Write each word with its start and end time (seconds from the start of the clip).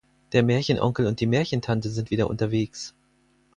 Der 0.31 0.41
Märchenonkel 0.41 1.05
und 1.05 1.19
die 1.19 1.27
Märchentante 1.27 1.91
sind 1.91 2.09
wieder 2.09 2.27
unterwegs. 2.27 2.95